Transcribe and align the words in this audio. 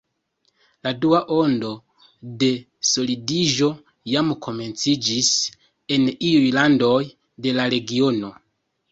La 0.85 0.91
dua 1.01 1.17
ondo 1.33 1.67
de 2.43 2.47
solidiĝo 2.91 3.67
jam 4.11 4.31
komenciĝis 4.45 5.29
en 5.97 6.09
iuj 6.31 6.49
landoj 6.59 7.03
de 7.47 7.53
la 7.59 7.67
regiono. 7.75 8.31